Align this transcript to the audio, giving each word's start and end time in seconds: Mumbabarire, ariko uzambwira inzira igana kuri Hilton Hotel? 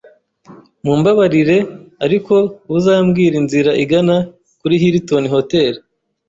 Mumbabarire, 0.83 1.57
ariko 2.05 2.33
uzambwira 2.75 3.35
inzira 3.41 3.71
igana 3.83 4.15
kuri 4.59 4.75
Hilton 4.81 5.23
Hotel? 5.33 5.73